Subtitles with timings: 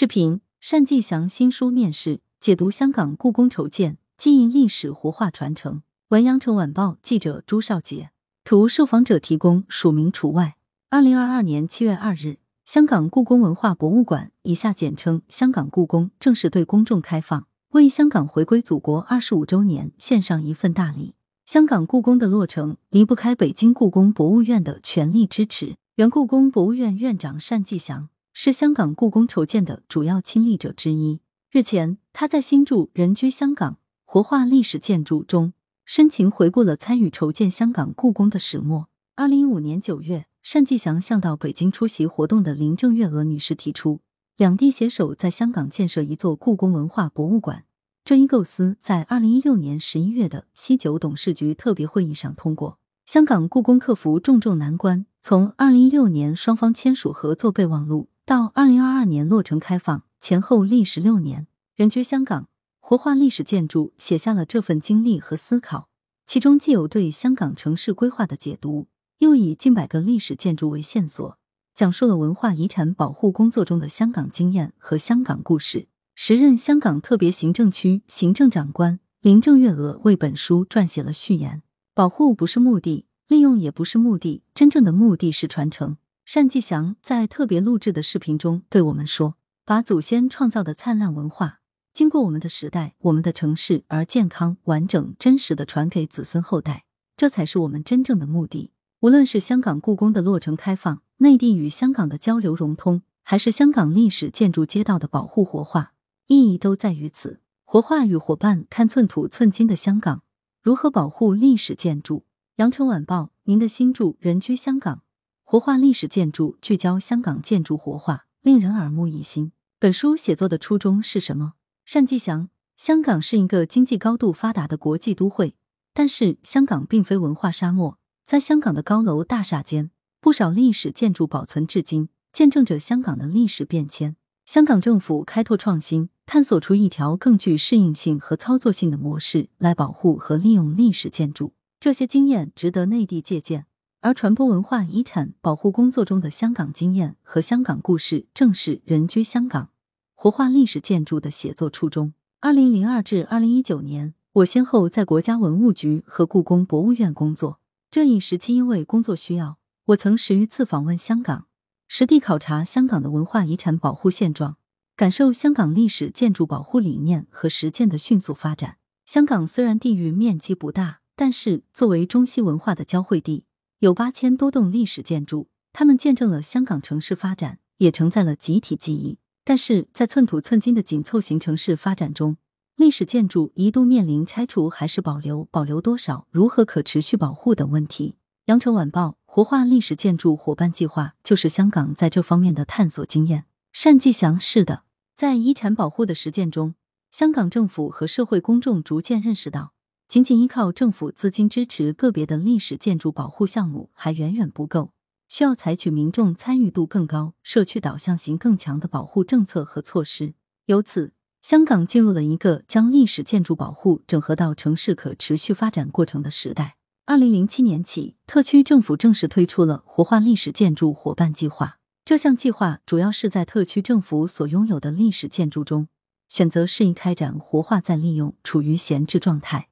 [0.00, 5.82] 视频：单霁翔新书面世，解读香港故宫筹建，经营历史活化传承。
[6.10, 8.10] 文阳城晚报记者朱少杰，
[8.44, 10.54] 图受访者提供，署名除外。
[10.88, 21.14] 二零二二年七月二日，香港故宫文化博物馆（以下简称香港故宫）正式对公众开放，为香港回归祖国二十五周年献上一份大礼。
[21.44, 25.74] 香港故宫的落成离不开北京故宫博物院的全力支持。
[25.96, 31.20] 原故宫博物院院长单霁翔是香港故宫筹建的主要亲历者之一。
[31.50, 35.54] 日前，他在新著《人居香港：活化历史建筑》中。
[35.84, 38.88] 深情回顾了参与筹建香港故宫的始末。
[39.16, 44.00] 二零一五年九月，单霁翔向到北京出席活动的林郑月娥女士提出，
[44.36, 47.64] 两地携手在香港建设一座故宫文化博物馆。
[48.04, 52.78] 这一构思在二零一六年十一月的西九董事局特别会议上通过。
[53.06, 61.46] 香港故宫克服重重难关，从二零一六年双方签署合作备忘录到二零二二年落成开放，前后历时六年。
[61.74, 62.46] 人居香港。
[62.78, 65.88] 活化历史建筑，写下了这份经历和思考。
[66.26, 68.88] 其中既有对香港城市规划的解读，
[69.20, 71.38] 又以近百个历史建筑为线索，
[71.74, 75.88] 讲述了文化遗产保护工作中的香港经验和香港故事。
[76.14, 81.62] 时任香港特别行政区行政长官林郑月娥为本书撰写了序言
[81.94, 85.96] ：“保护不是目的，利用也不是目的，真正的目的是传承。”
[86.30, 91.60] 单霁翔在特别录制的视频中对我们说：“把祖先创造的灿烂文化。”
[91.94, 96.84] 经过我们的时代，我们的城市，而健康、完整、真实的传给子孙后代，
[97.16, 98.72] 这才是我们真正的目的。
[99.00, 105.94] 无论是香港故宫的落成开放，内地与香港的交流融通，还是香港历史建筑街道的保护活化，
[106.26, 107.40] 意义都在于此。
[107.64, 110.22] 活化与伙伴看寸土寸金的香港
[110.62, 112.26] 如何保护历史建筑。
[112.56, 115.02] 羊城晚报，您的新著《人居香港：
[115.50, 119.52] 活化历史建筑》，聚焦香港建筑活化，令人耳目一新。
[119.78, 121.54] 本书写作的初衷是什么？
[121.90, 125.56] 单霁翔，香港是一个经济高度发达的国际都会，
[125.94, 127.98] 但是香港并非文化沙漠。
[128.26, 134.16] 在香港的高楼大厦间，不少历史建筑保存至今，见证着香港的历史变迁。
[134.44, 141.54] 香港政府开拓创新，探索出一条更具适应性和操作性的模式来保护和利用历史建筑。
[141.80, 143.64] 这些经验值得内地借鉴，
[144.00, 149.70] 而传播文化遗产保护工作中的香港经验和香港故事，正是人居香港。
[150.14, 152.12] 活化历史建筑的写作初衷。
[152.40, 157.58] 二零零二至二零一九年，我先后在国家文物局和故宫博物院工作。
[157.90, 161.46] 这一时期，因为工作需要，我曾十余次访问香港，
[161.88, 164.58] 实地考察香港的文化遗产保护现状，
[164.94, 168.76] 感受香港历史建筑保护理念和实践的迅速发展。
[169.04, 173.44] 香港虽然地域面积不大，但是作为中西文化的交汇地，
[173.80, 179.18] 有八千多栋历史建筑，它们见证了香港城市发展，也承载了集体记忆。
[179.44, 182.38] 但是在寸土寸金的紧凑型城市发展中，
[182.74, 188.16] 历史建筑一度面临拆除还是保留、保留多少、如何可持续保护等问题。
[188.46, 193.44] 羊城晚报活化历史建筑伙伴计划就是香港在这方面的探索经验。
[193.72, 194.82] 单霁翔是的，
[195.14, 196.74] 在遗产保护的实践中，
[197.12, 199.72] 香港政府和社会公众逐渐认识到，
[200.08, 204.92] 仅仅依靠政府资金支持个别的历史建筑保护项目还远远不够。
[205.28, 210.32] 需要采取民众参与度更高、社区导向型更强的保护政策和措施。
[210.64, 216.76] 由此，香港进入了一个将历史建筑保护整合到城市可持续发展过程的时代。
[217.04, 221.80] 二零零七年起，特区政府正式推出了活化历史建筑伙伴计划。
[222.06, 225.88] 这项计划主要是在特区政府所拥有的历史建筑中，
[226.26, 229.68] 选择适宜开展活化再利用、处于闲置状态，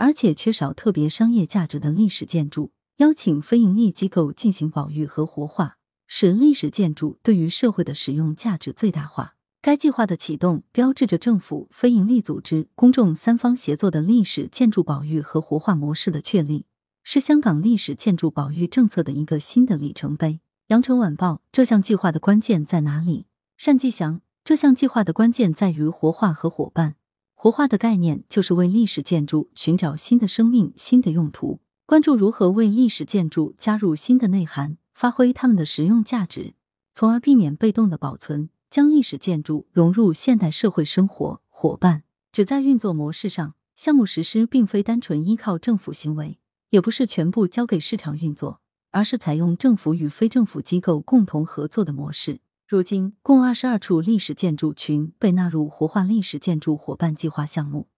[0.00, 2.72] 而且缺少特别商业价值的历史建筑。
[2.96, 9.36] 邀请非营利机构进行保育和活化，使历史建筑对于社会的使用价值最大化。
[9.60, 16.64] 该计划的启动，标志着政府、非营利组织、公众三方协作的历史建筑保育和活化模式的确立，
[17.02, 20.40] 是香港历史建筑保育政策的一个新的里程碑。
[20.68, 23.26] 羊城晚报，这项计划的关键在哪里？
[23.62, 26.96] 单霁翔，这项计划的关键在于活化和伙伴。
[27.42, 31.60] 活化的概念就是为历史建筑寻找新的生命、新的用途。
[31.86, 36.52] 关注如何为历史建筑加入新的内涵，发挥它们的实用价值，
[36.92, 41.40] 从而避免被动的保存，将历史建筑融入现代社会生活。
[41.48, 46.38] 伙伴只在运作模式上，项目实施并非单纯依靠政府行为，
[46.68, 48.60] 也不是全部交给市场运作，
[48.90, 52.40] 而是采用政府与非政府机构共同合作的模式。
[52.70, 57.88] 如今，共二十二处历史建筑群被纳入活化历史建筑伙伴计划项目。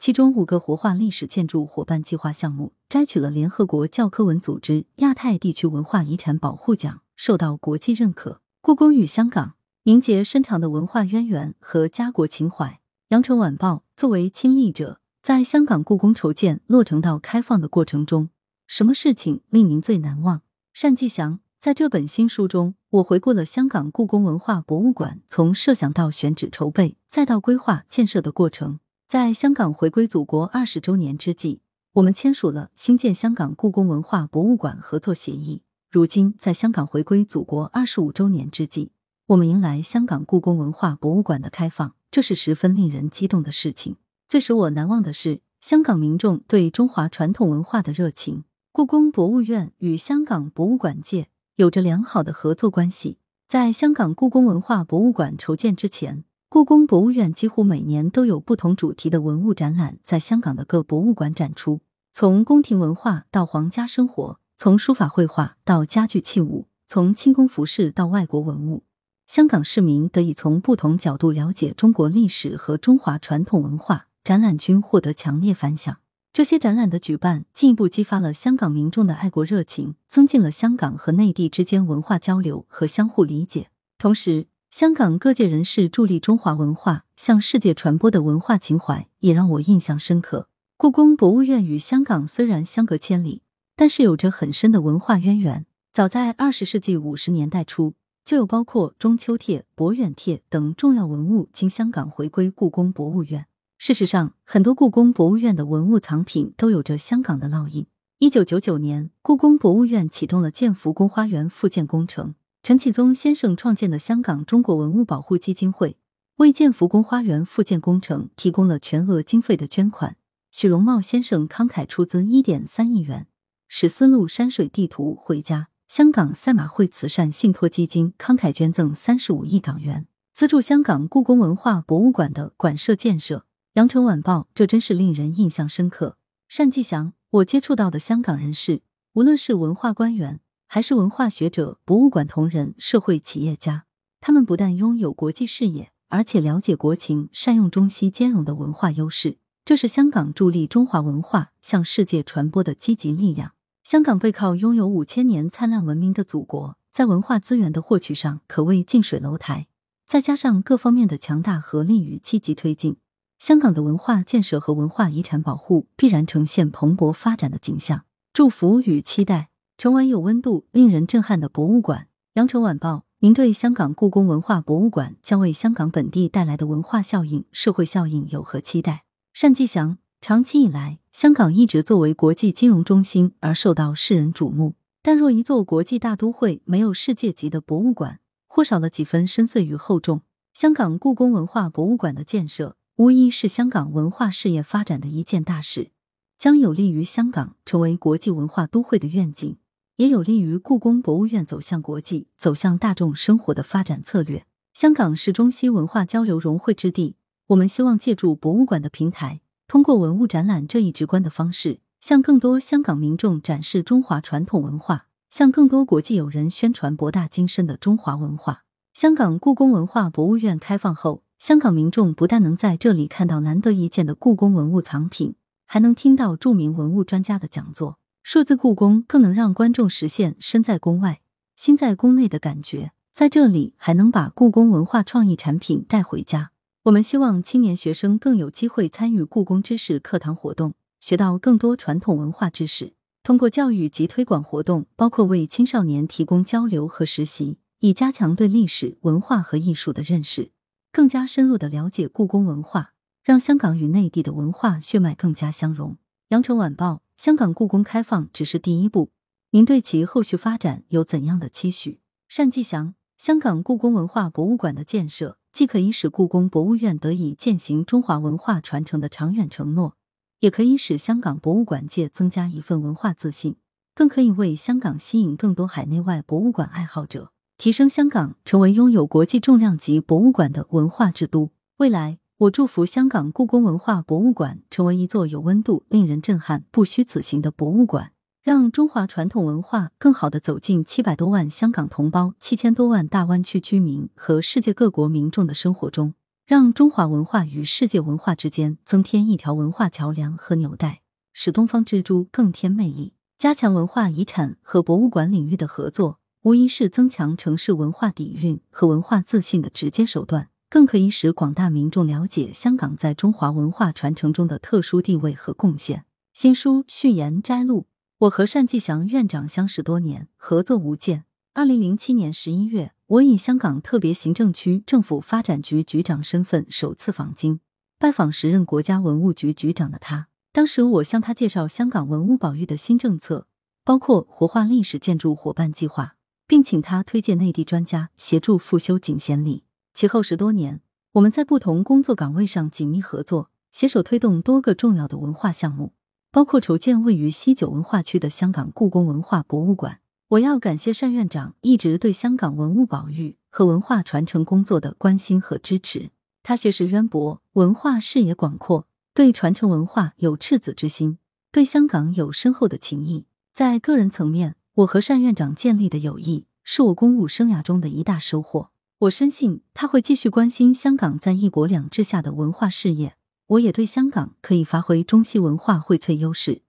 [0.00, 8.40] 其中五个活化历史建筑伙伴计划项目摘取了联合国教科文组织亚太地区文化遗产保护奖，受到国际认可。
[8.60, 12.80] 故宫与香港凝结深长的文化渊源和家国情怀。
[13.10, 18.30] 羊城晚报作为亲历者，在香港故宫筹建落成到开放的过程中，
[18.66, 20.42] 什么事情令您最难忘？
[20.74, 28.78] 单霁翔在这本新书中，我回顾了香港故宫文化博物馆从设想到选址筹备，再到规划建设的过程。
[29.08, 31.62] 在香港回归祖国二十周年之际，
[31.94, 35.62] 我们签署了新建香港故宫文化博物馆合作协议。
[35.90, 38.92] 如今，在香港回归祖国二十五周年之际，
[39.26, 43.96] 我们迎来香港故宫文化博物馆的开放，这是十分令人激动的事情。
[44.28, 48.44] 最使我难忘的是香港民众对中华传统文化的热情。
[48.70, 53.18] 故宫博物院与香港博物馆界有着良好的合作关系。
[53.48, 61.80] 在香港故宫文化博物馆筹建之前，故宫博物院几乎每年都有不同主题的文物展览在香港的各博物馆展出，
[62.12, 68.84] 从宫廷文化到皇家生活，从书法绘画到家具器物，从清宫服饰到外国文物，
[69.26, 75.96] 香港市民得以从不同角度了解中国历史和中华传统文化，展览均获得强烈反响。
[76.36, 84.46] 这些展览的举办，进一步激发了香港民众的爱国热情，增进了香港和内地之间文化交流和相互理解，同时。
[84.70, 90.50] 香港各界人士助力中华文化向世界传播的文化情怀，也让我印象深刻。
[90.76, 93.40] 故宫博物院与香港虽然相隔千里，
[93.74, 95.64] 但是有着很深的文化渊源。
[95.90, 103.46] 早在二十世纪五十年代初，就有包括中秋帖、博远帖等重要文物经香港回归故宫博物院。
[103.78, 107.86] 事实上，很多故宫博物院的文物藏品都有着香港的烙印。
[108.18, 112.34] 一九九九年，故宫博物院启动了建福宫花园复建工程。
[112.62, 115.96] 陈启宗先生创建的香港中国文物保护基金会
[116.36, 120.16] 为建福宫花园复建工程提供了全额经费的捐款。
[120.50, 123.28] 许荣茂先生慷慨出资一点三亿元。
[123.68, 125.68] 史思路山水地图回家。
[125.86, 133.45] 香港赛马会慈善信托基金慷慨捐赠三十五亿港元，资助香港故宫文化博物馆的馆舍建设。
[133.76, 136.16] 羊城晚报，这真是令人印象深刻。
[136.48, 138.80] 单霁翔，我接触到的香港人士，
[139.12, 140.40] 无论是文化官员。
[140.66, 143.84] 还是文化学者、博物馆同仁、社会企业家，
[144.18, 149.36] 他们不但拥有国际视野，而且了解国情，善用中西兼容的文化优势，
[149.66, 153.52] 这是香港助力中华文化向世界传播的积极力量。
[153.84, 159.68] 香港背靠拥有五千年灿烂文明的祖国，在文化资源的获取上可谓近水楼台，
[160.06, 162.96] 再加上各方面的强大合力与积极推进，
[163.38, 168.04] 香港的文化建设和文化遗产保护必然呈现蓬勃发展的景象。
[168.32, 169.50] 祝福与期待。
[169.78, 172.08] 成为有温度、令人震撼的博物馆。
[172.34, 179.04] 羊城晚报，您对香港故宫文化博物馆将为香港本地带来的文化效应、社会效应有何期待？
[179.38, 184.76] 单霁翔，长期以来，香港一直作为国际金融中心而受到世人瞩目。
[185.02, 190.22] 但若一座国际大都会没有世界级的博物馆，或少了几分深邃与厚重。
[190.54, 195.90] 香港故宫文化博物馆的建设，无疑是香港文化事业发展的一件大事，
[196.38, 199.58] 将有利于香港成为国际文化都会的愿景。
[199.96, 204.46] 也有利于故宫博物院走向国际、走向大众生活的发展策略。
[204.72, 207.16] 香港是中西文化交流融汇之地，
[207.48, 218.62] 我们希望借助博物馆的平台，通过文物展览这一直观的方式，向更多香港民众展示中华传统文化，向更多国际友人宣传博大精深的中华文化。
[218.94, 225.34] 香港故宫文化博物院开放后，香港民众不但能在这里看到难得一见的故宫文物藏品，
[225.66, 227.98] 还能听到著名文物专家的讲座。
[228.22, 231.20] 数字故宫更能让观众实现身在宫外、
[231.54, 236.52] 心在宫内的感觉，在这里还能把故宫文化创意产品带回家。
[236.84, 242.94] 我们希望青年学生更有机会参与故宫知识课堂活动，学到更多传统文化知识。
[243.22, 250.52] 通过教育及推广活动，包括为青少年提供交流和实习，以加强对历史文化和艺术的认识，
[250.96, 255.98] 更加深入的了解故宫文化，让香港与内地的文化血脉更加相融。
[256.28, 257.02] 羊城晚报。
[257.18, 259.10] 香港故宫开放只是第一步，
[259.50, 262.00] 您对其后续发展有怎样的期许？
[262.34, 269.98] 单霁翔，香港故宫文化博物馆的建设，既可以使故宫博物院得以践行中华文化传承的长远承诺，
[270.40, 273.56] 也可以使香港博物馆界增加一份文化自信，
[273.94, 281.50] 更可以为香港吸引更多海内外博物馆爱好者，提升香港成为拥有国际重量级博物馆的文化之都。
[281.78, 282.18] 未来。
[282.40, 296.12] 我祝福香港故宫文化博物馆成为一座有温度、令人震撼、不虚此行的博物馆，让中华传统文化更好的走进七百多万香港同胞、七千多万大湾区居民和世界各国民众的生活中，
[296.44, 301.00] 让中华文化与世界文化之间增添一条文化桥梁和纽带，
[301.32, 303.14] 使东方之珠更添魅力。
[303.38, 306.18] 加强文化遗产和博物馆领域的合作。
[306.46, 316.04] 无疑是增强城市文化底蕴和文化自信的直接手段，更可以使广大民众了解香港在中华文化传承中的特殊地位和贡献。
[316.32, 317.88] 新书序言摘录：
[318.18, 321.24] 我和单霁翔院长相识多年，合作无间。
[321.52, 327.58] 二零零七年十一月，我以香港特别行政区政府发展局局长身份首次访京，
[327.98, 330.28] 拜访时任国家文物局局长的他。
[330.52, 333.48] 当时我向他介绍香港文物保育的新政策，
[333.82, 336.14] 包括活化历史建筑伙伴计划，
[336.46, 339.64] 并请他推荐内地专家协助复修景贤里。
[339.92, 340.80] 其后十多年，
[341.12, 345.92] 我们在不同工作岗位上紧密合作，携手推动多个重要的文化项目，
[346.30, 350.00] 包括筹建位于西九文化区的香港故宫文化博物馆。
[350.28, 356.10] 我要感谢单院长一直对香港文物保育和文化传承工作的关心和支持。
[356.42, 361.18] 他学识渊博，文化视野广阔，对传承文化有赤子之心，
[361.50, 363.26] 对香港有深厚的情谊。
[363.52, 368.68] 在个人层面，我和单院长建立的友谊是我公务生涯中的一大收获。
[368.98, 373.16] 我深信他会继续关心香港在一国两制下的文化事业。
[373.46, 376.60] 我也对香港可以发挥中西文化荟萃优势，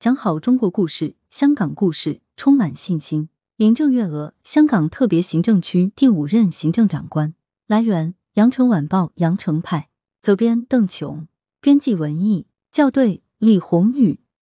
[0.00, 2.22] 讲好中国故事、香港故事。
[2.36, 3.28] 充满信心。
[3.56, 7.34] 林郑月娥，香港特别行政区第五任行政长官。
[7.68, 9.90] 来源：羊城晚报羊城派。
[10.20, 11.28] 责编：邓琼。
[11.60, 12.48] 编辑：文艺。
[12.72, 14.18] 校对：李红宇。